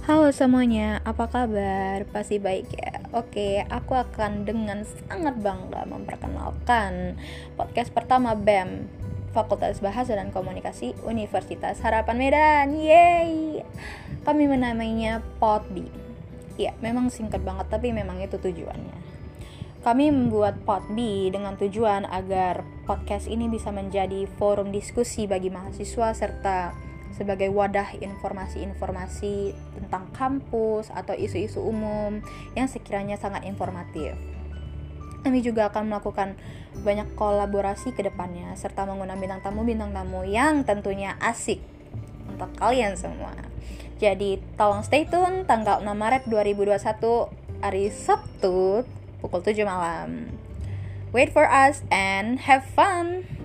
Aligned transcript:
Halo 0.00 0.32
semuanya, 0.32 1.04
apa 1.04 1.28
kabar? 1.28 2.08
Pasti 2.08 2.40
baik 2.40 2.72
ya. 2.72 3.04
Oke, 3.12 3.68
aku 3.68 3.92
akan 3.92 4.48
dengan 4.48 4.80
sangat 4.88 5.36
bangga 5.44 5.84
memperkenalkan 5.84 7.20
podcast 7.52 7.92
pertama 7.92 8.32
BEM, 8.32 8.88
Fakultas 9.36 9.84
Bahasa 9.84 10.16
dan 10.16 10.32
Komunikasi 10.32 10.96
Universitas 11.04 11.84
Harapan 11.84 12.16
Medan. 12.16 12.80
Yeay! 12.80 13.60
Kami 14.24 14.48
menamainya 14.48 15.20
POTBI. 15.36 15.92
Ya, 16.56 16.72
memang 16.80 17.12
singkat 17.12 17.44
banget, 17.44 17.68
tapi 17.68 17.92
memang 17.92 18.24
itu 18.24 18.40
tujuannya. 18.40 18.96
Kami 19.84 20.08
membuat 20.08 20.64
POTBI 20.64 21.28
dengan 21.28 21.60
tujuan 21.60 22.08
agar 22.08 22.64
podcast 22.88 23.28
ini 23.28 23.52
bisa 23.52 23.68
menjadi 23.68 24.24
forum 24.40 24.72
diskusi 24.72 25.28
bagi 25.28 25.52
mahasiswa 25.52 26.16
serta 26.16 26.88
sebagai 27.14 27.50
wadah 27.50 27.98
informasi-informasi 27.98 29.54
tentang 29.76 30.08
kampus 30.14 30.88
atau 30.94 31.14
isu-isu 31.14 31.60
umum 31.60 32.22
yang 32.54 32.70
sekiranya 32.70 33.18
sangat 33.18 33.44
informatif. 33.46 34.14
Kami 35.20 35.44
juga 35.44 35.68
akan 35.68 35.92
melakukan 35.92 36.38
banyak 36.80 37.12
kolaborasi 37.12 37.92
ke 37.92 38.00
depannya 38.00 38.56
serta 38.56 38.88
mengundang 38.88 39.20
bintang 39.20 39.44
tamu-bintang 39.44 39.92
tamu 39.92 40.24
yang 40.24 40.64
tentunya 40.64 41.18
asik 41.20 41.60
untuk 42.30 42.48
kalian 42.56 42.96
semua. 42.96 43.36
Jadi 44.00 44.40
tolong 44.56 44.80
stay 44.80 45.04
tune 45.04 45.44
tanggal 45.44 45.84
6 45.84 45.92
Maret 45.92 46.24
2021 46.24 47.60
hari 47.60 47.92
Sabtu 47.92 48.88
pukul 49.20 49.44
7 49.44 49.60
malam. 49.68 50.32
Wait 51.12 51.28
for 51.28 51.44
us 51.44 51.84
and 51.92 52.48
have 52.48 52.64
fun. 52.64 53.39